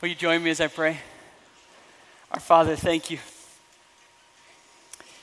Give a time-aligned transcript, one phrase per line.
[0.00, 0.96] Will you join me as I pray?
[2.30, 3.18] Our Father, thank you.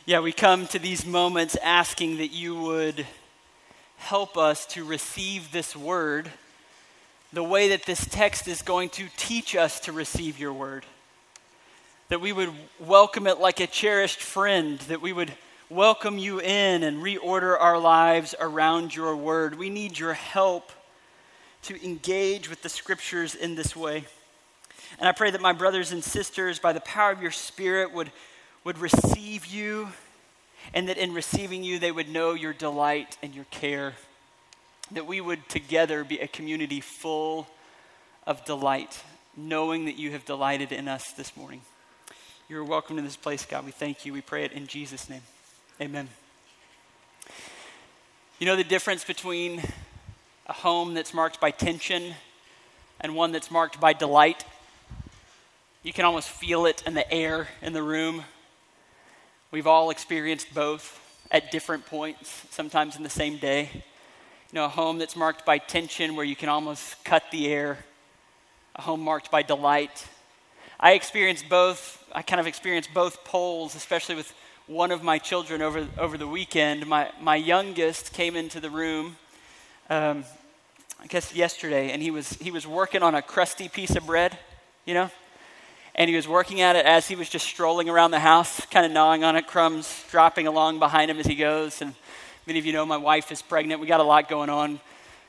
[0.05, 3.08] Yeah, we come to these moments asking that you would
[3.98, 6.29] help us to receive this word
[7.34, 10.85] the way that this text is going to teach us to receive your word.
[12.09, 15.33] That we would welcome it like a cherished friend, that we would
[15.71, 19.57] welcome you in and reorder our lives around your word.
[19.57, 20.71] We need your help
[21.63, 24.05] to engage with the scriptures in this way.
[25.00, 28.12] And I pray that my brothers and sisters, by the power of your Spirit, would,
[28.64, 29.90] would receive you,
[30.73, 33.94] and that in receiving you, they would know your delight and your care.
[34.91, 37.48] That we would together be a community full
[38.26, 39.04] of delight,
[39.36, 41.62] knowing that you have delighted in us this morning.
[42.49, 43.66] You're welcome to this place, God.
[43.66, 44.13] We thank you.
[44.13, 45.22] We pray it in Jesus' name.
[45.82, 46.08] Amen.
[48.40, 49.62] You know the difference between
[50.48, 52.13] a home that's marked by tension
[53.02, 54.46] and one that's marked by delight?
[55.88, 58.26] You can almost feel it in the air in the room.
[59.52, 60.99] We've all experienced both
[61.32, 63.70] at different points, sometimes in the same day.
[63.74, 63.82] You
[64.52, 67.77] know, a home that's marked by tension where you can almost cut the air,
[68.75, 70.05] a home marked by delight.
[70.77, 74.33] I experienced both, I kind of experienced both poles, especially with
[74.67, 76.85] one of my children over, over the weekend.
[76.85, 79.15] My, my youngest came into the room,
[79.89, 80.25] um,
[80.99, 84.38] I guess yesterday, and he was, he was working on a crusty piece of bread,
[84.85, 85.09] you know?
[85.97, 88.85] And he was working at it as he was just strolling around the house, kind
[88.85, 91.81] of gnawing on it, crumbs dropping along behind him as he goes.
[91.81, 91.95] And
[92.45, 93.81] many of you know my wife is pregnant.
[93.81, 94.79] We got a lot going on.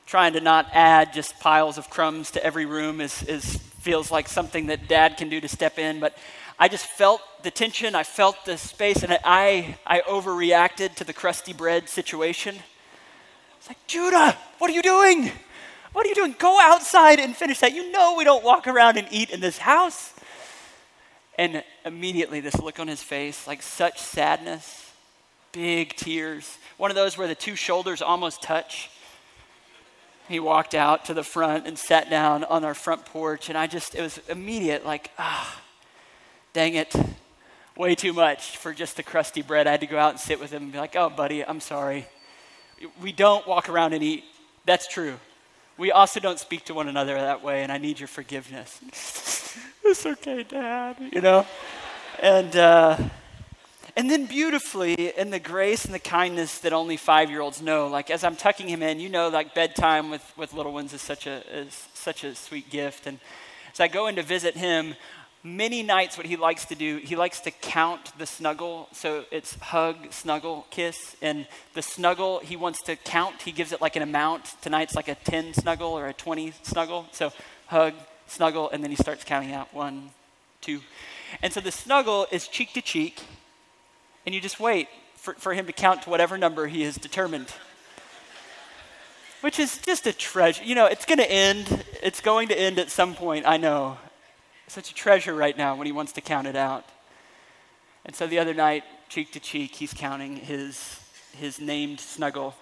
[0.06, 4.28] Trying to not add just piles of crumbs to every room is, is feels like
[4.28, 6.00] something that dad can do to step in.
[6.00, 6.16] But
[6.58, 11.12] I just felt the tension, I felt the space, and I, I overreacted to the
[11.12, 12.56] crusty bread situation.
[13.58, 15.30] It's like, Judah, what are you doing?
[15.92, 16.34] What are you doing?
[16.38, 17.74] Go outside and finish that.
[17.74, 20.12] You know we don't walk around and eat in this house.
[21.38, 24.92] And immediately, this look on his face, like such sadness,
[25.52, 28.90] big tears, one of those where the two shoulders almost touch.
[30.28, 33.66] He walked out to the front and sat down on our front porch, and I
[33.66, 35.62] just, it was immediate, like, ah
[36.52, 36.92] dang it,
[37.76, 39.68] way too much for just the crusty bread.
[39.68, 41.60] I had to go out and sit with him and be like, oh, buddy, I'm
[41.60, 42.06] sorry.
[43.00, 44.24] We don't walk around and eat.
[44.64, 45.18] That's true.
[45.78, 48.80] We also don't speak to one another that way, and I need your forgiveness.
[49.84, 51.46] it's okay, Dad, you know?
[52.20, 52.98] And, uh,
[53.96, 57.86] and then beautifully, in the grace and the kindness that only five year olds know,
[57.86, 61.00] like as I'm tucking him in, you know, like bedtime with, with little ones is
[61.00, 63.06] such a, is such a sweet gift.
[63.06, 63.20] And
[63.72, 64.96] as I go in to visit him,
[65.56, 68.88] many nights what he likes to do he likes to count the snuggle.
[68.92, 71.16] So it's hug snuggle kiss.
[71.22, 74.54] And the snuggle he wants to count he gives it like an amount.
[74.60, 77.06] Tonight's like a 10 snuggle or a 20 snuggle.
[77.12, 77.32] So
[77.66, 77.94] hug
[78.26, 80.10] snuggle and then he starts counting out one
[80.60, 80.80] two.
[81.42, 83.22] And so the snuggle is cheek to cheek
[84.26, 87.52] and you just wait for, for him to count to whatever number he has determined.
[89.40, 90.64] Which is just a treasure.
[90.64, 91.84] You know it's going to end.
[92.02, 93.98] It's going to end at some point i know
[94.70, 96.84] such a treasure right now when he wants to count it out.
[98.04, 101.00] And so the other night, cheek to cheek, he's counting his,
[101.36, 102.54] his named snuggle.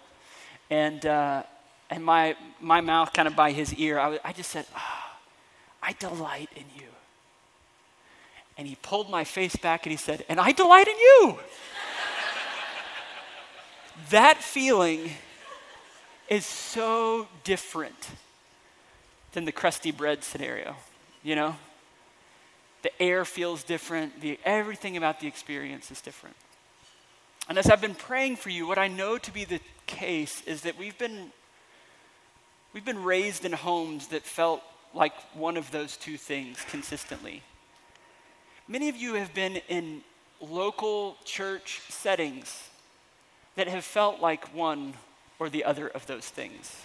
[0.70, 1.42] And, uh,
[1.90, 5.06] and my, my mouth kind of by his ear, I, I just said, oh,
[5.82, 6.88] I delight in you.
[8.58, 11.38] And he pulled my face back and he said, And I delight in you.
[14.10, 15.10] that feeling
[16.28, 18.08] is so different
[19.32, 20.76] than the crusty bread scenario,
[21.22, 21.56] you know?
[22.86, 24.20] The air feels different.
[24.20, 26.36] The, everything about the experience is different.
[27.48, 30.60] And as I've been praying for you, what I know to be the case is
[30.60, 31.32] that we've been,
[32.72, 34.62] we've been raised in homes that felt
[34.94, 37.42] like one of those two things consistently.
[38.68, 40.02] Many of you have been in
[40.40, 42.68] local church settings
[43.56, 44.94] that have felt like one
[45.40, 46.84] or the other of those things.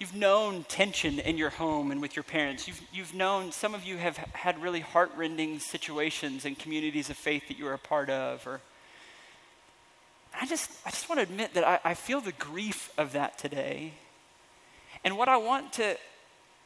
[0.00, 2.66] You've known tension in your home and with your parents.
[2.66, 7.48] You've, you've known, some of you have had really heartrending situations in communities of faith
[7.48, 8.46] that you are a part of.
[8.46, 8.62] Or
[10.40, 13.36] I just, I just want to admit that I, I feel the grief of that
[13.36, 13.92] today.
[15.04, 15.98] And what I want to,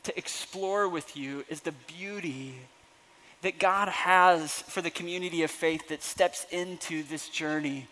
[0.04, 2.54] to explore with you is the beauty
[3.42, 7.88] that God has for the community of faith that steps into this journey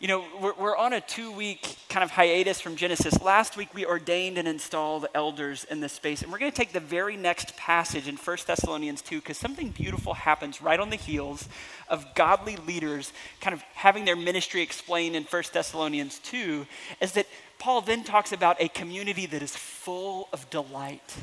[0.00, 3.20] you know, we're, we're on a two week kind of hiatus from Genesis.
[3.20, 6.22] Last week, we ordained and installed elders in this space.
[6.22, 9.68] And we're going to take the very next passage in 1 Thessalonians 2 because something
[9.68, 11.50] beautiful happens right on the heels
[11.88, 13.12] of godly leaders
[13.42, 16.66] kind of having their ministry explained in 1 Thessalonians 2
[17.02, 17.26] is that
[17.58, 21.14] Paul then talks about a community that is full of delight.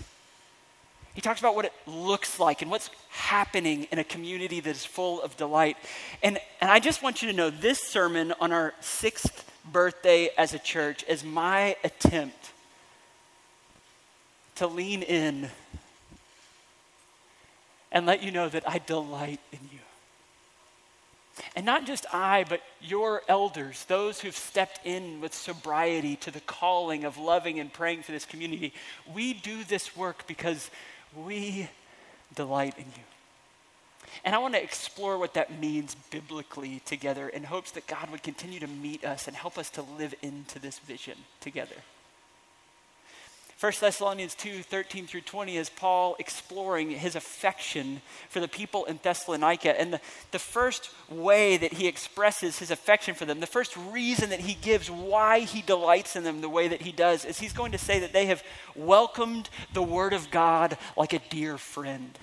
[1.17, 4.85] He talks about what it looks like and what's happening in a community that is
[4.85, 5.75] full of delight.
[6.21, 10.53] And, and I just want you to know this sermon on our sixth birthday as
[10.53, 12.51] a church is my attempt
[14.57, 15.49] to lean in
[17.91, 19.79] and let you know that I delight in you.
[21.55, 26.41] And not just I, but your elders, those who've stepped in with sobriety to the
[26.41, 28.71] calling of loving and praying for this community.
[29.11, 30.69] We do this work because
[31.25, 31.69] we
[32.35, 33.03] delight in you.
[34.23, 38.23] And I want to explore what that means biblically together in hopes that God would
[38.23, 41.75] continue to meet us and help us to live into this vision together.
[43.59, 48.99] 1 Thessalonians 2 13 through 20 is Paul exploring his affection for the people in
[49.01, 49.79] Thessalonica.
[49.79, 54.29] And the, the first way that he expresses his affection for them, the first reason
[54.29, 57.53] that he gives why he delights in them the way that he does, is he's
[57.53, 58.43] going to say that they have
[58.75, 62.19] welcomed the word of God like a dear friend.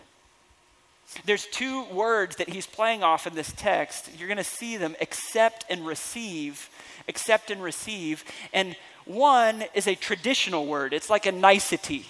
[1.25, 4.09] There's two words that he's playing off in this text.
[4.19, 6.71] You're going to see them accept and receive.
[7.09, 8.25] Accept and receive.
[8.53, 12.07] And one is a traditional word, it's like a nicety.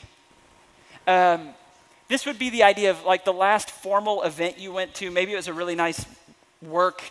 [1.06, 1.48] Um,
[2.08, 5.10] this would be the idea of like the last formal event you went to.
[5.10, 6.04] Maybe it was a really nice
[6.62, 7.02] work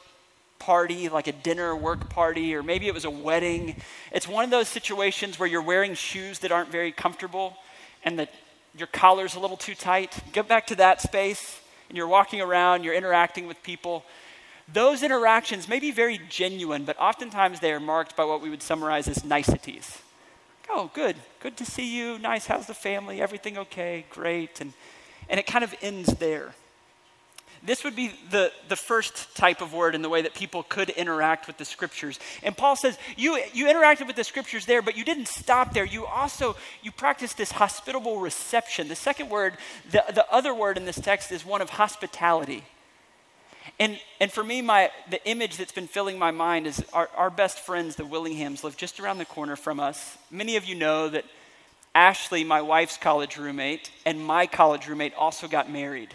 [0.59, 3.75] party, like a dinner work party, or maybe it was a wedding.
[4.11, 7.57] It's one of those situations where you're wearing shoes that aren't very comfortable
[8.05, 8.31] and that
[8.77, 10.17] your collar's a little too tight.
[10.31, 11.59] Get back to that space
[11.89, 14.05] and you're walking around, you're interacting with people.
[14.71, 18.63] Those interactions may be very genuine, but oftentimes they are marked by what we would
[18.63, 19.99] summarize as niceties.
[20.69, 21.17] Oh, good.
[21.41, 22.17] Good to see you.
[22.17, 22.47] Nice.
[22.47, 23.21] How's the family?
[23.21, 24.05] Everything okay?
[24.09, 24.61] Great.
[24.61, 24.73] And,
[25.29, 26.55] and it kind of ends there.
[27.65, 30.89] This would be the, the first type of word in the way that people could
[30.89, 32.19] interact with the scriptures.
[32.41, 35.85] And Paul says, you, you interacted with the scriptures there, but you didn't stop there.
[35.85, 38.89] You also, you practiced this hospitable reception.
[38.89, 39.53] The second word,
[39.91, 42.63] the, the other word in this text is one of hospitality.
[43.79, 47.29] And, and for me, my, the image that's been filling my mind is our, our
[47.29, 50.17] best friends, the Willinghams, live just around the corner from us.
[50.29, 51.25] Many of you know that
[51.95, 56.13] Ashley, my wife's college roommate, and my college roommate also got married.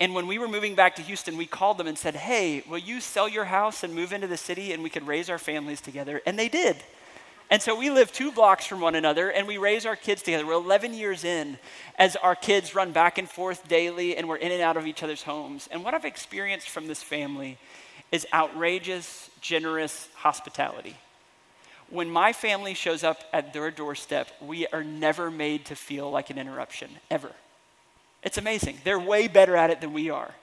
[0.00, 2.78] And when we were moving back to Houston, we called them and said, Hey, will
[2.78, 5.80] you sell your house and move into the city and we could raise our families
[5.80, 6.20] together?
[6.26, 6.76] And they did.
[7.48, 10.44] And so we live two blocks from one another and we raise our kids together.
[10.44, 11.58] We're 11 years in
[11.96, 15.02] as our kids run back and forth daily and we're in and out of each
[15.04, 15.68] other's homes.
[15.70, 17.56] And what I've experienced from this family
[18.10, 20.96] is outrageous, generous hospitality.
[21.88, 26.30] When my family shows up at their doorstep, we are never made to feel like
[26.30, 27.30] an interruption, ever.
[28.24, 28.78] It's amazing.
[28.82, 30.34] They're way better at it than we are.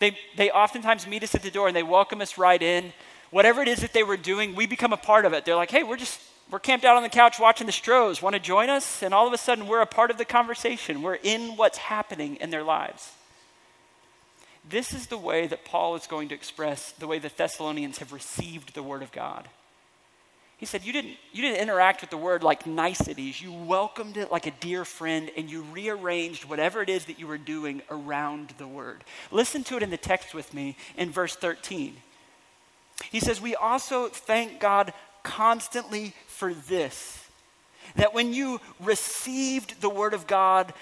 [0.00, 2.92] They, they oftentimes meet us at the door and they welcome us right in
[3.30, 5.44] whatever it is that they were doing, we become a part of it.
[5.44, 8.22] They're like, hey, we're just, we're camped out on the couch watching the Stros.
[8.22, 9.02] Want to join us?
[9.02, 11.02] And all of a sudden, we're a part of the conversation.
[11.02, 13.12] We're in what's happening in their lives.
[14.68, 18.12] This is the way that Paul is going to express the way the Thessalonians have
[18.12, 19.48] received the Word of God.
[20.60, 23.40] He said, you didn't, you didn't interact with the word like niceties.
[23.40, 27.26] You welcomed it like a dear friend and you rearranged whatever it is that you
[27.26, 29.02] were doing around the word.
[29.30, 31.96] Listen to it in the text with me in verse 13.
[33.10, 34.92] He says, We also thank God
[35.22, 37.20] constantly for this
[37.96, 40.72] that when you received the word of God,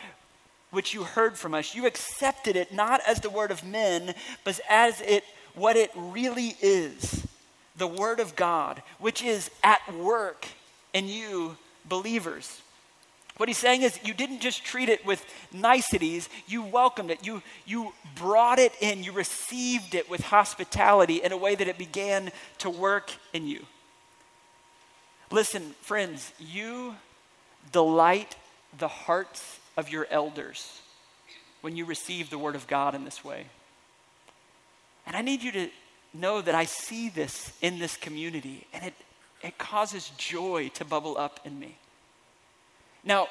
[0.70, 4.60] which you heard from us, you accepted it not as the word of men, but
[4.68, 7.26] as it what it really is
[7.76, 10.46] the word of God, which is at work
[10.92, 11.56] in you
[11.88, 12.60] believers.
[13.38, 17.24] What he's saying is, you didn't just treat it with niceties, you welcomed it.
[17.24, 21.78] You, you brought it in, you received it with hospitality in a way that it
[21.78, 23.64] began to work in you.
[25.30, 26.96] Listen, friends, you
[27.70, 28.34] delight
[28.76, 30.80] the hearts of your elders
[31.60, 33.46] when you receive the word of God in this way.
[35.06, 35.68] And I need you to
[36.12, 38.94] know that I see this in this community, and it,
[39.42, 41.76] it causes joy to bubble up in me.
[43.08, 43.28] Now,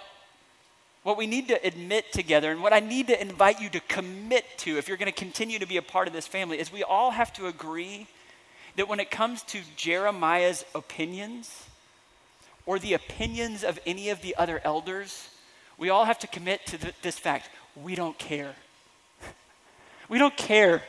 [1.04, 4.44] what we need to admit together, and what I need to invite you to commit
[4.58, 6.84] to if you're going to continue to be a part of this family, is we
[6.84, 8.08] all have to agree
[8.76, 11.66] that when it comes to Jeremiah's opinions
[12.66, 15.30] or the opinions of any of the other elders,
[15.78, 18.56] we all have to commit to th- this fact we don't care.
[20.10, 20.82] we don't care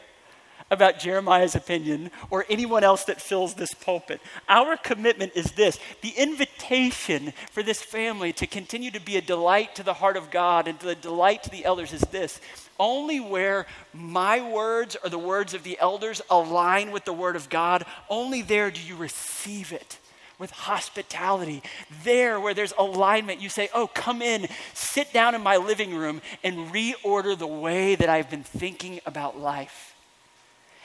[0.70, 4.20] about Jeremiah's opinion or anyone else that fills this pulpit.
[4.48, 9.74] Our commitment is this the invitation for this family to continue to be a delight
[9.76, 12.40] to the heart of God and to the delight to the elders is this.
[12.78, 17.48] Only where my words or the words of the elders align with the word of
[17.48, 19.98] God, only there do you receive it
[20.38, 21.62] with hospitality.
[22.04, 26.22] There, where there's alignment, you say, Oh, come in, sit down in my living room,
[26.44, 29.97] and reorder the way that I've been thinking about life.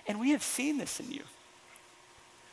[0.07, 1.23] And we have seen this in you.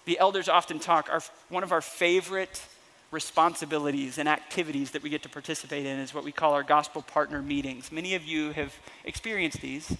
[0.04, 2.62] The elders often talk, our, one of our favorite
[3.11, 7.02] responsibilities and activities that we get to participate in is what we call our gospel
[7.02, 7.90] partner meetings.
[7.90, 9.97] Many of you have experienced these.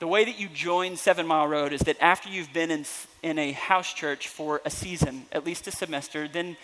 [0.00, 2.84] The way that you join Seven Mile Road is that after you've been in,
[3.22, 6.56] in a house church for a season, at least a semester, then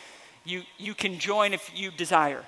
[0.45, 2.45] you, you can join if you desire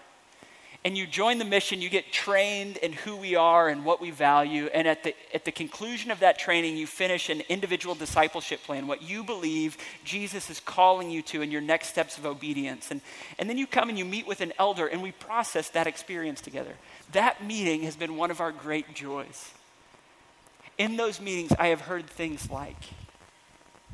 [0.85, 4.11] and you join the mission, you get trained in who we are and what we
[4.11, 4.67] value.
[4.73, 8.87] And at the, at the conclusion of that training, you finish an individual discipleship plan,
[8.87, 12.91] what you believe Jesus is calling you to in your next steps of obedience.
[12.91, 13.01] And,
[13.39, 16.41] and then you come and you meet with an elder, and we process that experience
[16.41, 16.75] together.
[17.13, 19.53] That meeting has been one of our great joys.
[20.79, 22.77] In those meetings, I have heard things like,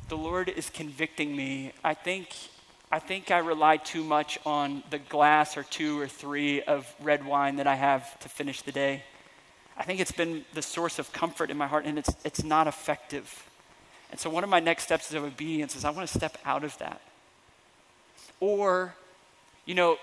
[0.09, 1.71] the Lord is convicting me.
[1.83, 2.29] I think
[2.93, 7.25] I think I rely too much on the glass or two or three of red
[7.25, 9.01] wine that I have to finish the day.
[9.75, 12.67] I think it's been the source of comfort in my heart, and it's, it's not
[12.67, 13.49] effective.
[14.11, 16.63] And so, one of my next steps of obedience is I want to step out
[16.63, 17.01] of that.
[18.39, 18.93] Or,
[19.65, 19.97] you know,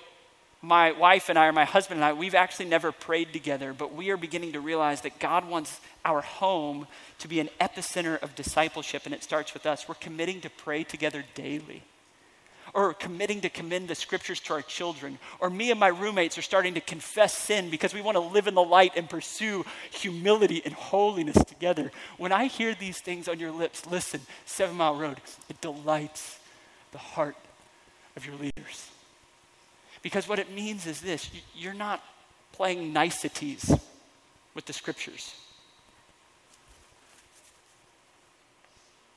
[0.61, 3.95] my wife and I, or my husband and I, we've actually never prayed together, but
[3.95, 6.89] we are beginning to realize that God wants our home
[7.21, 9.89] to be an epicenter of discipleship, and it starts with us.
[9.89, 11.85] We're committing to pray together daily
[12.75, 16.43] or committing to commend the scriptures to our children, or me and my roommates are
[16.43, 20.63] starting to confess sin because we want to live in the light and pursue humility
[20.65, 21.91] and holiness together.
[22.19, 26.39] When I hear these things on your lips, listen, Seven Mile Road, it delights
[26.93, 27.37] the heart
[28.17, 28.91] of your leaders.
[30.03, 32.03] Because what it means is this you're not
[32.53, 33.75] playing niceties
[34.55, 35.35] with the scriptures.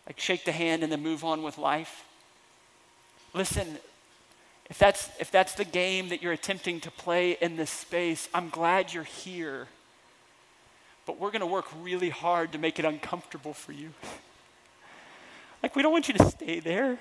[0.08, 2.04] Like shake the hand and then move on with life.
[3.34, 3.78] Listen,
[4.70, 8.50] if that's, if that's the game that you're attempting to play in this space, I'm
[8.50, 9.68] glad you're here.
[11.06, 13.90] But we're going to work really hard to make it uncomfortable for you.
[15.64, 16.98] like, we don't want you to stay there.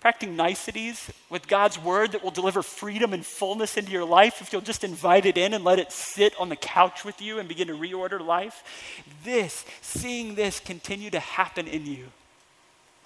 [0.00, 4.52] Practicing niceties with God's word that will deliver freedom and fullness into your life if
[4.52, 7.48] you'll just invite it in and let it sit on the couch with you and
[7.48, 8.62] begin to reorder life.
[9.24, 12.06] This, seeing this continue to happen in you,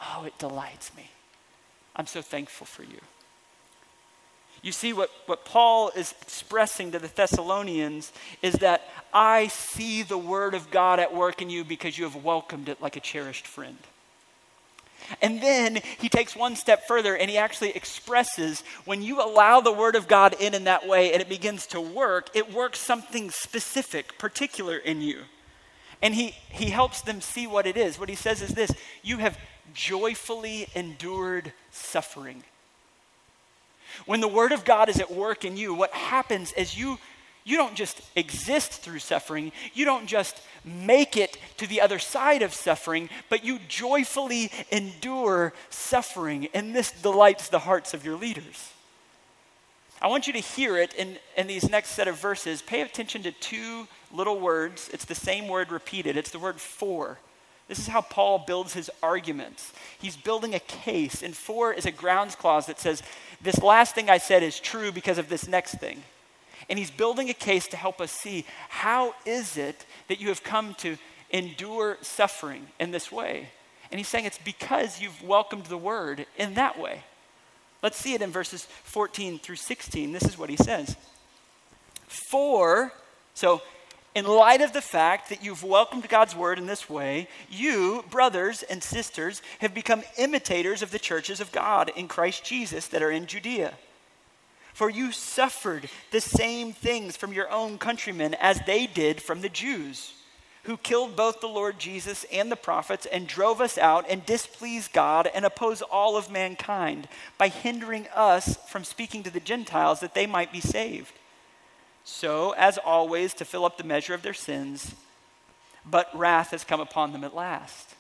[0.03, 1.09] oh, it delights me.
[1.97, 3.01] I'm so thankful for you.
[4.63, 8.83] You see, what, what Paul is expressing to the Thessalonians is that
[9.13, 12.81] I see the word of God at work in you because you have welcomed it
[12.81, 13.79] like a cherished friend.
[15.21, 19.73] And then he takes one step further and he actually expresses when you allow the
[19.73, 23.31] word of God in in that way and it begins to work, it works something
[23.31, 25.23] specific, particular in you.
[26.01, 27.99] And he, he helps them see what it is.
[27.99, 28.73] What he says is this
[29.03, 29.37] you have
[29.75, 32.43] joyfully endured suffering.
[34.07, 36.99] When the Word of God is at work in you, what happens is you,
[37.45, 42.43] you don't just exist through suffering, you don't just make it to the other side
[42.43, 46.49] of suffering, but you joyfully endure suffering.
[46.55, 48.73] And this delights the hearts of your leaders.
[50.01, 52.61] I want you to hear it in, in these next set of verses.
[52.61, 54.91] Pay attention to two little words.
[54.93, 57.19] It's the same word repeated, it's the word for.
[57.69, 59.73] This is how Paul builds his arguments.
[59.99, 63.03] He's building a case, and for is a grounds clause that says,
[63.41, 66.03] This last thing I said is true because of this next thing.
[66.69, 70.43] And he's building a case to help us see how is it that you have
[70.43, 70.97] come to
[71.31, 73.49] endure suffering in this way?
[73.91, 77.03] And he's saying it's because you've welcomed the word in that way.
[77.83, 80.13] Let's see it in verses 14 through 16.
[80.13, 80.97] This is what he says.
[82.07, 82.93] For,
[83.35, 83.61] so
[84.15, 88.63] in light of the fact that you've welcomed God's word in this way, you, brothers
[88.63, 93.11] and sisters, have become imitators of the churches of God in Christ Jesus that are
[93.11, 93.73] in Judea.
[94.75, 99.49] For you suffered the same things from your own countrymen as they did from the
[99.49, 100.15] Jews,
[100.65, 104.93] who killed both the Lord Jesus and the prophets and drove us out and displeased
[104.93, 110.15] God and oppose all of mankind by hindering us from speaking to the Gentiles that
[110.15, 111.13] they might be saved.
[112.05, 114.95] So, as always, to fill up the measure of their sins,
[115.85, 117.95] but wrath has come upon them at last.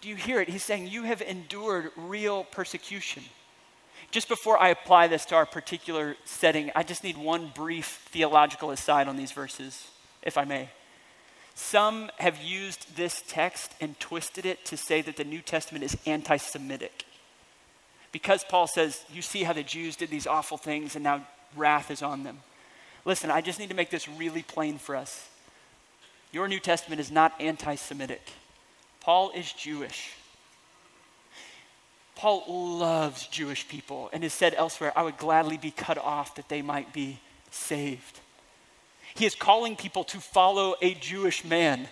[0.00, 0.48] Do you hear it?
[0.48, 3.22] He's saying, You have endured real persecution.
[4.10, 8.70] Just before I apply this to our particular setting, I just need one brief theological
[8.70, 9.88] aside on these verses,
[10.22, 10.68] if I may.
[11.54, 15.96] Some have used this text and twisted it to say that the New Testament is
[16.06, 17.04] anti Semitic.
[18.12, 21.26] Because Paul says, You see how the Jews did these awful things and now
[21.56, 22.40] wrath is on them.
[23.04, 25.28] Listen, I just need to make this really plain for us.
[26.32, 28.30] Your New Testament is not anti Semitic,
[29.00, 30.12] Paul is Jewish.
[32.16, 36.48] Paul loves Jewish people and has said elsewhere, I would gladly be cut off that
[36.48, 37.18] they might be
[37.50, 38.20] saved.
[39.14, 41.88] He is calling people to follow a Jewish man.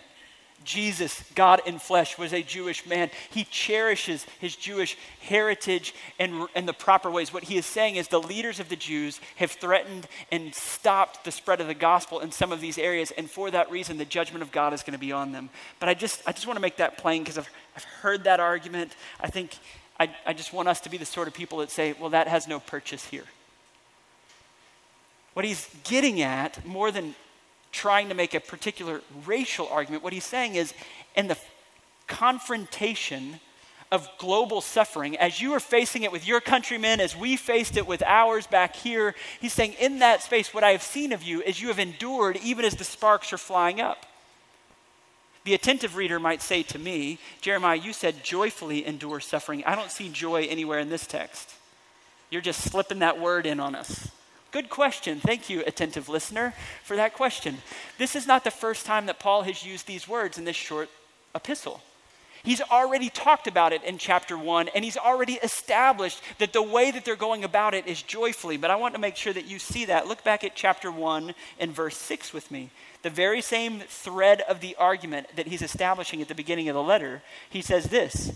[0.63, 3.09] Jesus, God in flesh, was a Jewish man.
[3.29, 7.33] He cherishes his Jewish heritage and, and the proper ways.
[7.33, 11.31] What he is saying is the leaders of the Jews have threatened and stopped the
[11.31, 14.41] spread of the gospel in some of these areas, and for that reason, the judgment
[14.41, 15.49] of God is going to be on them.
[15.79, 18.39] But I just, I just want to make that plain because I've, I've heard that
[18.39, 18.95] argument.
[19.19, 19.57] I think
[19.99, 22.27] I, I just want us to be the sort of people that say, well, that
[22.27, 23.25] has no purchase here.
[25.33, 27.15] What he's getting at, more than
[27.73, 30.73] trying to make a particular racial argument, what he's saying is,
[31.15, 31.37] in the
[32.07, 33.39] confrontation
[33.91, 37.85] of global suffering, as you are facing it with your countrymen, as we faced it
[37.85, 41.41] with ours back here, he's saying, in that space, what I have seen of you
[41.41, 44.05] is you have endured even as the sparks are flying up.
[45.43, 49.63] The attentive reader might say to me, Jeremiah, you said joyfully endure suffering.
[49.65, 51.53] I don't see joy anywhere in this text.
[52.29, 54.09] You're just slipping that word in on us.
[54.53, 55.19] Good question.
[55.19, 57.57] Thank you, attentive listener, for that question.
[57.97, 60.89] This is not the first time that Paul has used these words in this short
[61.33, 61.81] epistle.
[62.43, 66.91] He's already talked about it in chapter one, and he's already established that the way
[66.91, 68.57] that they're going about it is joyfully.
[68.57, 70.07] But I want to make sure that you see that.
[70.07, 72.69] Look back at chapter one and verse six with me
[73.03, 76.81] the very same thread of the argument that he's establishing at the beginning of the
[76.81, 78.31] letter, he says this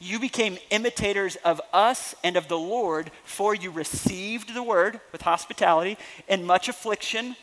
[0.00, 5.22] You became imitators of us and of the Lord, for you received the word with
[5.22, 7.36] hospitality and much affliction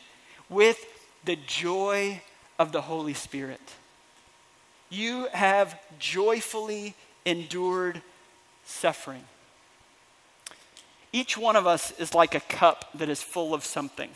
[0.50, 0.84] with
[1.24, 2.20] the joy
[2.58, 3.60] of the Holy Spirit.
[4.90, 8.02] You have joyfully endured
[8.64, 9.22] suffering.
[11.12, 14.10] Each one of us is like a cup that is full of something.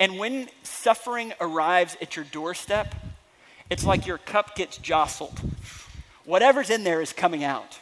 [0.00, 2.94] And when suffering arrives at your doorstep,
[3.70, 5.40] it's like your cup gets jostled.
[6.28, 7.78] Whatever's in there is coming out.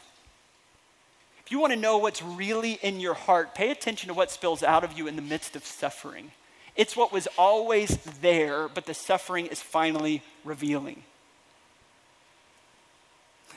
[1.45, 4.63] If you want to know what's really in your heart, pay attention to what spills
[4.63, 6.31] out of you in the midst of suffering.
[6.77, 11.03] It's what was always there, but the suffering is finally revealing.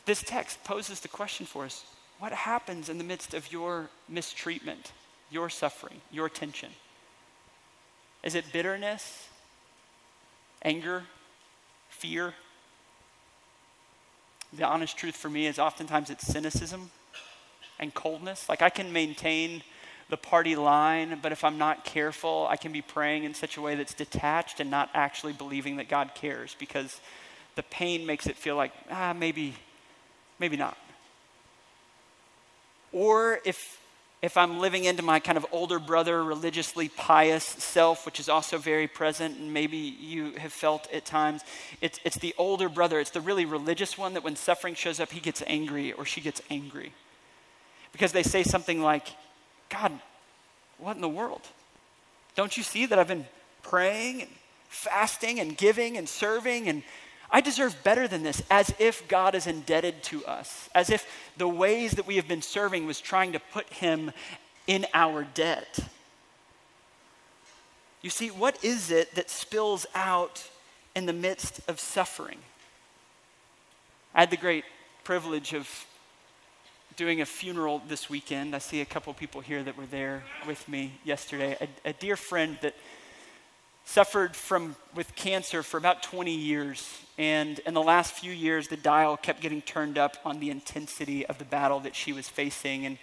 [0.05, 1.85] This text poses the question for us
[2.17, 4.91] what happens in the midst of your mistreatment,
[5.29, 6.71] your suffering, your tension?
[8.23, 9.27] Is it bitterness,
[10.63, 11.03] anger,
[11.91, 12.33] fear?
[14.53, 16.91] The honest truth for me is oftentimes it's cynicism
[17.79, 18.49] and coldness.
[18.49, 19.63] Like I can maintain
[20.09, 23.61] the party line, but if I'm not careful, I can be praying in such a
[23.61, 26.99] way that's detached and not actually believing that God cares because
[27.55, 29.53] the pain makes it feel like, ah, maybe,
[30.39, 30.77] maybe not.
[32.91, 33.78] Or if
[34.21, 38.57] if I'm living into my kind of older brother, religiously pious self, which is also
[38.57, 41.41] very present, and maybe you have felt at times,
[41.79, 45.11] it's, it's the older brother, it's the really religious one that when suffering shows up,
[45.11, 46.91] he gets angry or she gets angry.
[47.93, 49.07] Because they say something like,
[49.69, 49.97] God,
[50.77, 51.41] what in the world?
[52.35, 53.25] Don't you see that I've been
[53.63, 54.31] praying and
[54.67, 56.83] fasting and giving and serving and
[57.31, 61.47] I deserve better than this, as if God is indebted to us, as if the
[61.47, 64.11] ways that we have been serving was trying to put him
[64.65, 65.79] in our debt.
[68.01, 70.49] You see, what is it that spills out
[70.95, 72.37] in the midst of suffering?
[74.15, 74.63] I had the great
[75.03, 75.67] privilege of
[76.95, 78.55] doing a funeral this weekend.
[78.55, 81.57] I see a couple people here that were there with me yesterday.
[81.61, 82.75] A, a dear friend that
[83.89, 86.99] suffered from with cancer for about 20 years.
[87.17, 91.25] And in the last few years the dial kept getting turned up on the intensity
[91.25, 92.85] of the battle that she was facing.
[92.85, 92.99] And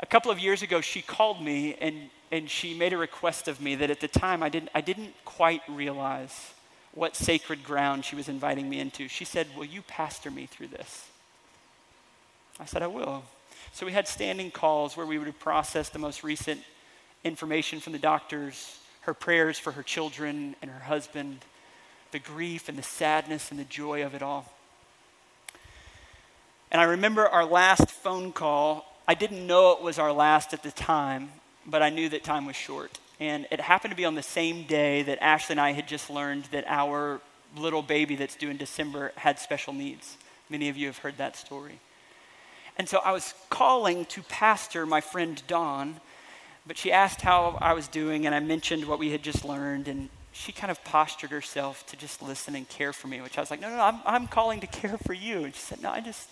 [0.00, 3.60] a couple of years ago she called me and, and she made a request of
[3.60, 6.54] me that at the time I didn't, I didn't quite realize
[6.94, 9.08] what sacred ground she was inviting me into.
[9.08, 11.06] She said will you pastor me through this?
[12.58, 13.24] I said i will.
[13.74, 16.62] So we had standing calls where we would process the most recent
[17.24, 21.38] information from the doctors her prayers for her children and her husband,
[22.12, 24.52] the grief and the sadness and the joy of it all.
[26.70, 28.86] And I remember our last phone call.
[29.06, 31.30] I didn't know it was our last at the time,
[31.66, 32.98] but I knew that time was short.
[33.20, 36.10] And it happened to be on the same day that Ashley and I had just
[36.10, 37.20] learned that our
[37.56, 40.16] little baby that's due in December had special needs.
[40.48, 41.78] Many of you have heard that story.
[42.76, 46.00] And so I was calling to pastor my friend Dawn
[46.66, 49.88] but she asked how I was doing, and I mentioned what we had just learned,
[49.88, 53.40] and she kind of postured herself to just listen and care for me, which I
[53.40, 55.44] was like, no, no, no, I'm, I'm calling to care for you.
[55.44, 56.28] And she said, no, I just,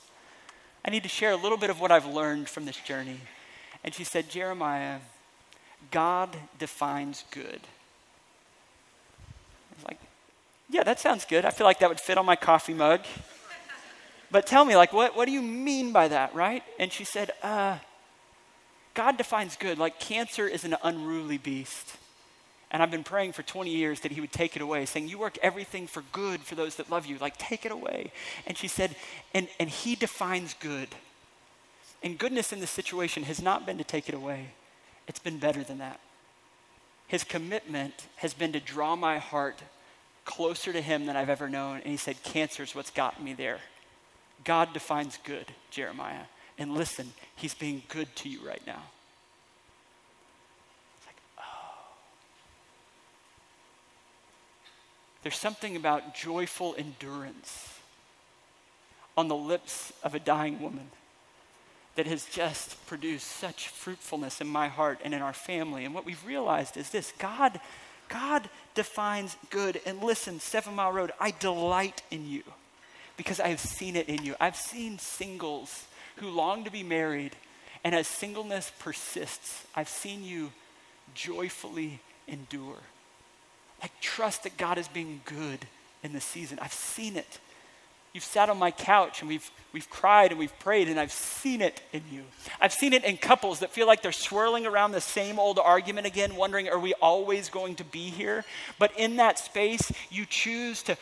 [0.85, 3.21] I need to share a little bit of what I've learned from this journey.
[3.85, 4.99] And she said, Jeremiah,
[5.91, 7.61] God defines good.
[9.71, 9.99] I was like,
[10.69, 11.45] yeah, that sounds good.
[11.45, 13.03] I feel like that would fit on my coffee mug.
[14.31, 16.63] but tell me, like, what, what do you mean by that, right?
[16.79, 17.79] And she said, uh,
[18.95, 19.79] God defines good.
[19.79, 21.97] Like, cancer is an unruly beast.
[22.71, 25.19] And I've been praying for 20 years that he would take it away, saying, You
[25.19, 27.19] work everything for good for those that love you.
[27.19, 28.13] Like, take it away.
[28.47, 28.97] And she said,
[29.35, 30.89] And, and he defines good.
[32.03, 34.49] And goodness in this situation has not been to take it away,
[35.07, 36.01] it's been better than that.
[37.07, 39.61] His commitment has been to draw my heart
[40.25, 41.77] closer to him than I've ever known.
[41.77, 43.59] And he said, Cancer is what's gotten me there.
[44.45, 46.25] God defines good, Jeremiah.
[46.63, 48.85] And listen, he's being good to you right now.
[50.97, 51.43] It's like, oh.
[55.25, 57.81] There's something about joyful endurance
[59.17, 60.91] on the lips of a dying woman
[61.97, 65.85] that has just produced such fruitfulness in my heart and in our family.
[65.85, 67.59] And what we've realized is this God,
[68.09, 69.81] God defines good.
[69.85, 72.45] And listen, Seven Mile Road, I delight in you
[73.17, 74.37] because I have seen it in you.
[74.39, 77.37] I've seen singles who long to be married,
[77.85, 80.53] and as singleness persists, I've seen you
[81.15, 82.79] joyfully endure.
[83.81, 85.67] Like, trust that God is being good
[86.03, 86.59] in the season.
[86.63, 87.41] I've seen it.
[88.13, 91.63] You've sat on my couch and we've, we've cried and we've prayed, and I've seen
[91.63, 92.25] it in you.
[92.61, 96.07] I've seen it in couples that feel like they're swirling around the same old argument
[96.07, 98.45] again, wondering, are we always going to be here?
[98.79, 100.97] But in that space, you choose to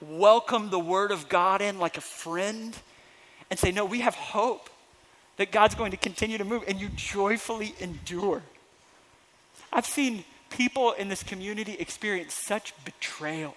[0.00, 2.76] welcome the Word of God in like a friend
[3.50, 4.70] and say, no, we have hope
[5.36, 8.42] that God's going to continue to move, and you joyfully endure.
[9.72, 13.54] I've seen people in this community experience such betrayal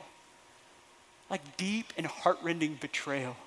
[1.31, 3.37] like deep and heartrending betrayal,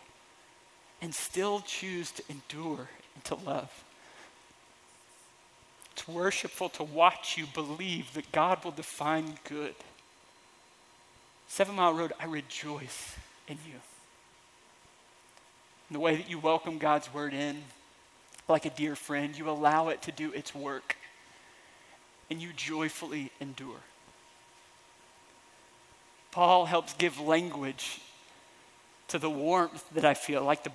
[1.03, 3.85] and still choose to endure and to love.
[5.93, 9.75] It's worshipful to watch you believe that God will define good.
[11.47, 13.81] Seven Mile Road, I rejoice in you.
[15.91, 17.63] The way that you welcome God's word in,
[18.49, 20.97] like a dear friend, you allow it to do its work,
[22.31, 23.81] and you joyfully endure.
[26.33, 28.01] Paul helps give language
[29.09, 30.73] to the warmth that I feel, like the,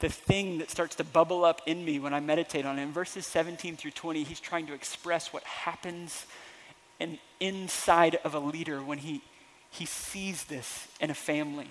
[0.00, 2.82] the thing that starts to bubble up in me when I meditate on it.
[2.82, 6.26] In verses 17 through 20, he's trying to express what happens
[6.98, 9.22] in, inside of a leader when he,
[9.70, 11.68] he sees this in a family.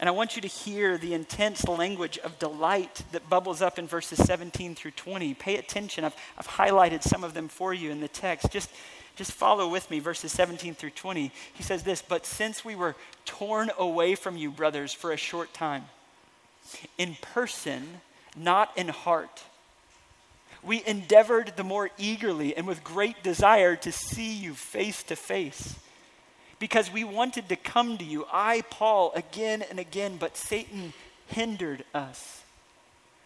[0.00, 3.86] And I want you to hear the intense language of delight that bubbles up in
[3.86, 5.34] verses 17 through 20.
[5.34, 6.04] Pay attention.
[6.04, 8.50] I've, I've highlighted some of them for you in the text.
[8.50, 8.70] Just
[9.14, 11.30] just follow with me, verses 17 through 20.
[11.52, 15.52] He says this But since we were torn away from you, brothers, for a short
[15.52, 15.84] time,
[16.96, 18.00] in person,
[18.36, 19.42] not in heart,
[20.62, 25.74] we endeavored the more eagerly and with great desire to see you face to face.
[26.62, 30.92] Because we wanted to come to you, I, Paul, again and again, but Satan
[31.26, 32.42] hindered us.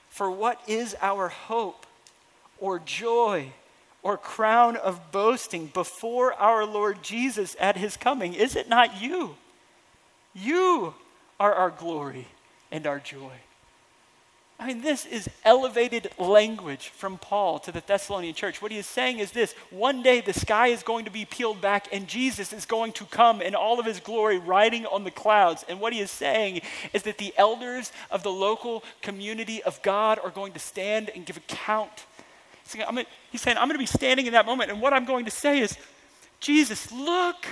[0.08, 1.84] For what is our hope
[2.58, 3.52] or joy?
[4.02, 8.34] or crown of boasting before our Lord Jesus at his coming?
[8.34, 9.34] Is it not you?
[10.32, 10.94] You
[11.40, 12.28] are our glory
[12.70, 13.32] and our joy.
[14.58, 18.62] I mean, this is elevated language from Paul to the Thessalonian church.
[18.62, 21.60] What he is saying is this one day the sky is going to be peeled
[21.60, 25.10] back, and Jesus is going to come in all of his glory riding on the
[25.10, 25.64] clouds.
[25.68, 26.62] And what he is saying
[26.94, 31.26] is that the elders of the local community of God are going to stand and
[31.26, 32.06] give account
[33.30, 35.30] He's saying, I'm going to be standing in that moment, and what I'm going to
[35.30, 35.76] say is,
[36.40, 37.46] Jesus, look,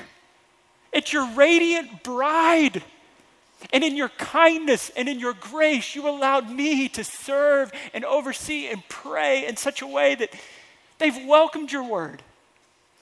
[0.93, 2.83] it's your radiant bride.
[3.72, 8.68] And in your kindness and in your grace, you allowed me to serve and oversee
[8.68, 10.31] and pray in such a way that
[10.98, 12.22] they've welcomed your word.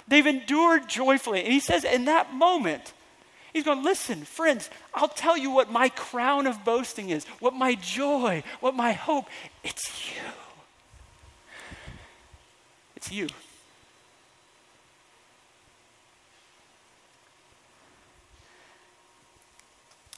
[0.09, 1.43] They've endured joyfully.
[1.43, 2.93] And he says, in that moment,
[3.53, 7.75] he's going, listen, friends, I'll tell you what my crown of boasting is, what my
[7.75, 9.27] joy, what my hope.
[9.63, 10.23] It's you.
[12.97, 13.29] It's you.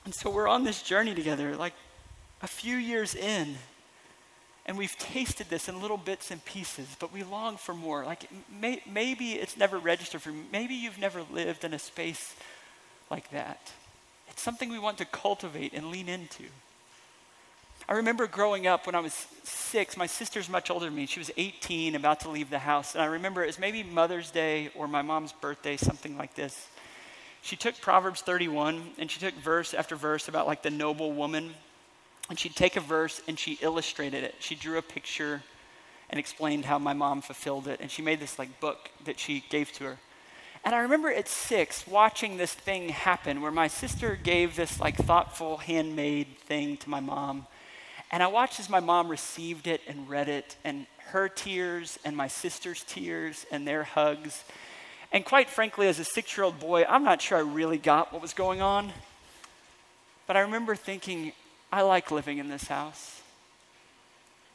[0.05, 1.73] And so we're on this journey together, like
[2.43, 3.57] a few years in,
[4.67, 8.05] and we've tasted this in little bits and pieces, but we long for more.
[8.05, 8.29] Like
[8.61, 10.43] may, maybe it's never registered for me.
[10.53, 12.35] Maybe you've never lived in a space
[13.11, 13.73] like that.
[14.29, 16.45] It's something we want to cultivate and lean into.
[17.87, 21.05] I remember growing up when I was six, my sister's much older than me.
[21.05, 22.95] She was 18, about to leave the house.
[22.95, 26.69] And I remember it was maybe Mother's Day or my mom's birthday, something like this.
[27.45, 31.53] She took Proverbs 31 and she took verse after verse about like the noble woman.
[32.31, 34.37] And she'd take a verse and she illustrated it.
[34.41, 35.43] She drew a picture
[36.09, 37.81] and explained how my mom fulfilled it.
[37.83, 39.99] And she made this like book that she gave to her.
[40.65, 44.97] And I remember at six watching this thing happen where my sister gave this like
[44.97, 47.47] thoughtful handmade thing to my mom.
[48.11, 52.17] And I watched as my mom received it and read it, and her tears and
[52.17, 54.45] my sister's tears and their hugs.
[55.15, 58.13] And quite frankly, as a six year old boy, I'm not sure I really got
[58.13, 58.93] what was going on.
[60.27, 61.33] But I remember thinking,
[61.73, 63.23] I like living in this house.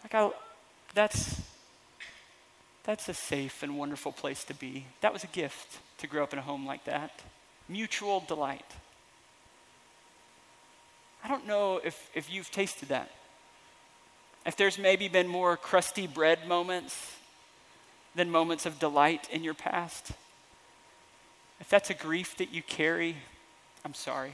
[0.03, 0.31] Like, I,
[0.93, 1.41] that's,
[2.83, 4.85] that's a safe and wonderful place to be.
[4.99, 7.21] That was a gift to grow up in a home like that.
[7.69, 8.65] Mutual delight.
[11.23, 13.09] I don't know if, if you've tasted that.
[14.45, 17.15] If there's maybe been more crusty bread moments
[18.13, 20.11] than moments of delight in your past.
[21.59, 23.17] If that's a grief that you carry,
[23.83, 24.33] I'm sorry.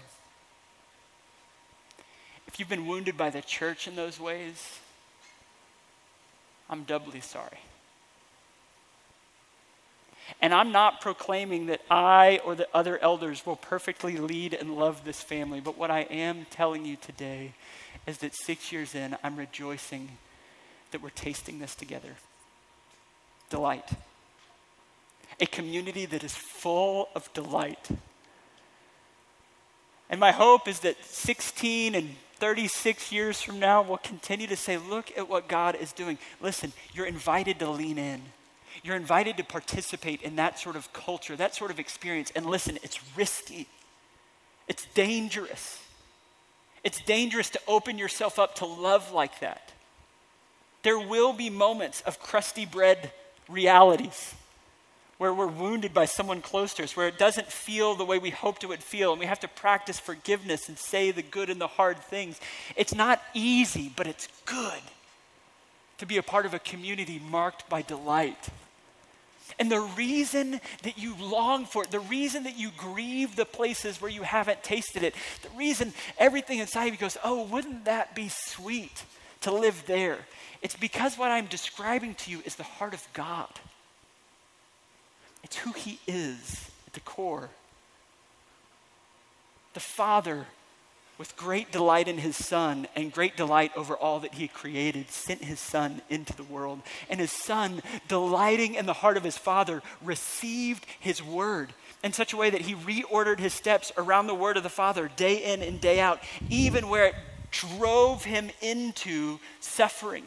[2.47, 4.79] If you've been wounded by the church in those ways,
[6.69, 7.59] I'm doubly sorry.
[10.41, 15.03] And I'm not proclaiming that I or the other elders will perfectly lead and love
[15.05, 17.53] this family, but what I am telling you today
[18.07, 20.17] is that six years in, I'm rejoicing
[20.91, 22.15] that we're tasting this together.
[23.49, 23.89] Delight.
[25.39, 27.89] A community that is full of delight.
[30.09, 34.77] And my hope is that 16 and 36 years from now, we'll continue to say,
[34.77, 36.17] look at what God is doing.
[36.41, 38.21] Listen, you're invited to lean in.
[38.83, 42.31] You're invited to participate in that sort of culture, that sort of experience.
[42.35, 43.67] And listen, it's risky,
[44.67, 45.81] it's dangerous.
[46.83, 49.71] It's dangerous to open yourself up to love like that.
[50.83, 53.11] There will be moments of crusty bread
[53.49, 54.35] realities
[55.17, 58.31] where we're wounded by someone close to us, where it doesn't feel the way we
[58.31, 61.61] hoped it would feel, and we have to practice forgiveness and say the good and
[61.61, 62.39] the hard things.
[62.75, 64.81] It's not easy, but it's good
[65.99, 68.49] to be a part of a community marked by delight.
[69.59, 74.01] And the reason that you long for it, the reason that you grieve the places
[74.01, 78.27] where you haven't tasted it, the reason everything inside you goes, oh, wouldn't that be
[78.29, 79.05] sweet
[79.41, 80.17] to live there?
[80.61, 83.47] It's because what I'm describing to you is the heart of God.
[85.63, 87.49] Who He is at the core.
[89.73, 90.47] The Father
[91.17, 95.43] with great delight in his son and great delight over all that he created, sent
[95.43, 96.81] his son into the world.
[97.09, 102.33] And his son, delighting in the heart of his father, received his word in such
[102.33, 105.61] a way that he reordered his steps around the word of the Father day in
[105.61, 107.15] and day out, even where it
[107.49, 110.25] drove him into suffering.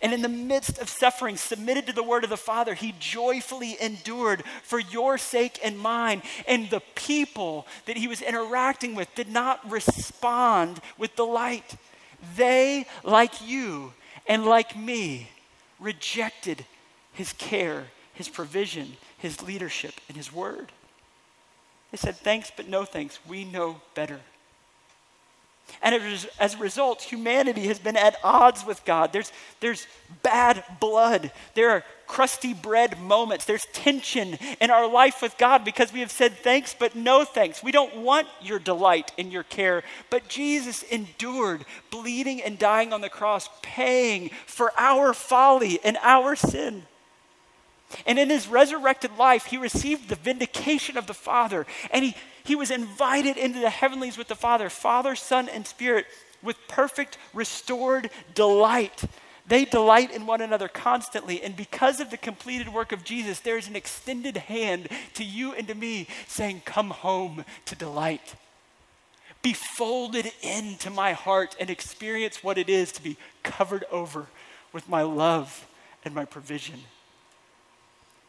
[0.00, 3.76] And in the midst of suffering, submitted to the word of the Father, he joyfully
[3.80, 6.22] endured for your sake and mine.
[6.46, 11.74] And the people that he was interacting with did not respond with delight.
[12.36, 13.92] They, like you
[14.28, 15.30] and like me,
[15.80, 16.64] rejected
[17.12, 20.70] his care, his provision, his leadership, and his word.
[21.90, 23.18] They said, Thanks, but no thanks.
[23.26, 24.20] We know better.
[25.82, 25.94] And
[26.40, 29.12] as a result, humanity has been at odds with God.
[29.12, 29.86] There's, there's
[30.22, 31.30] bad blood.
[31.54, 33.44] There are crusty bread moments.
[33.44, 37.62] There's tension in our life with God because we have said thanks, but no thanks.
[37.62, 39.84] We don't want your delight and your care.
[40.10, 46.34] But Jesus endured bleeding and dying on the cross, paying for our folly and our
[46.34, 46.84] sin.
[48.06, 51.66] And in his resurrected life, he received the vindication of the Father.
[51.90, 52.14] And he,
[52.48, 56.06] he was invited into the heavenlies with the Father, Father, Son, and Spirit,
[56.42, 59.04] with perfect, restored delight.
[59.46, 61.42] They delight in one another constantly.
[61.42, 65.52] And because of the completed work of Jesus, there is an extended hand to you
[65.52, 68.34] and to me saying, Come home to delight.
[69.42, 74.26] Be folded into my heart and experience what it is to be covered over
[74.72, 75.66] with my love
[76.02, 76.80] and my provision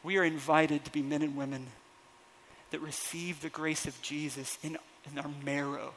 [0.04, 1.68] we are invited to be men and women
[2.72, 4.78] that receive the grace of Jesus in,
[5.12, 5.94] in our marrow.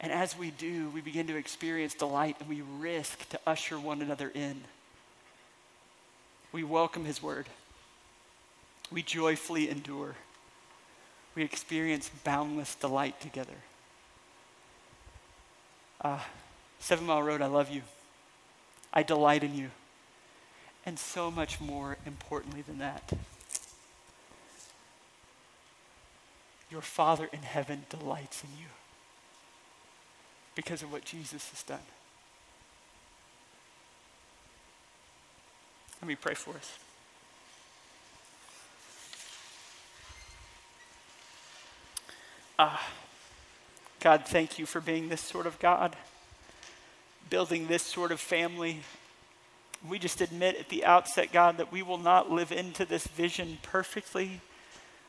[0.00, 4.00] And as we do, we begin to experience delight and we risk to usher one
[4.00, 4.62] another in.
[6.52, 7.46] We welcome his word.
[8.90, 10.14] We joyfully endure.
[11.34, 13.56] We experience boundless delight together.
[16.00, 16.20] Uh,
[16.78, 17.82] Seven Mile Road, I love you.
[18.92, 19.70] I delight in you.
[20.86, 23.12] And so much more importantly than that,
[26.70, 28.66] your Father in heaven delights in you
[30.54, 31.78] because of what Jesus has done.
[36.00, 36.78] Let me pray for us.
[42.58, 42.88] Ah,
[44.00, 45.96] God, thank you for being this sort of God,
[47.30, 48.82] building this sort of family
[49.86, 53.58] We just admit at the outset, God, that we will not live into this vision
[53.62, 54.40] perfectly.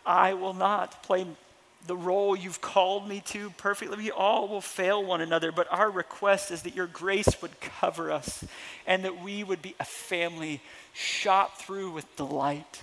[0.05, 1.25] I will not play
[1.87, 3.97] the role you've called me to perfectly.
[3.97, 8.11] We all will fail one another, but our request is that your grace would cover
[8.11, 8.43] us
[8.85, 10.61] and that we would be a family
[10.93, 12.81] shot through with delight.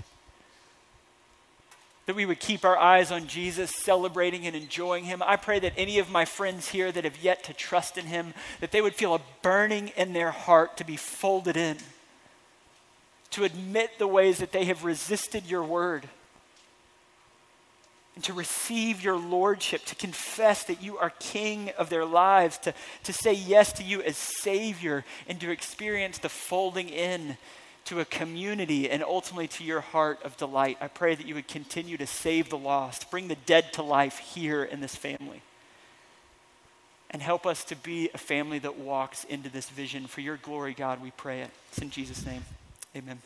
[2.07, 5.23] That we would keep our eyes on Jesus, celebrating and enjoying him.
[5.25, 8.33] I pray that any of my friends here that have yet to trust in him,
[8.61, 11.79] that they would feel a burning in their heart to be folded in,
[13.31, 16.09] to admit the ways that they have resisted your word
[18.17, 22.75] and to receive your lordship, to confess that you are king of their lives, to,
[23.05, 27.37] to say yes to you as Savior, and to experience the folding in
[27.85, 30.79] to a community and ultimately to your heart of delight.
[30.81, 34.19] I pray that you would continue to save the lost, bring the dead to life
[34.19, 35.43] here in this family,
[37.11, 40.07] and help us to be a family that walks into this vision.
[40.07, 41.51] For your glory, God, we pray it.
[41.69, 42.45] It's in Jesus' name.
[42.97, 43.21] Amen.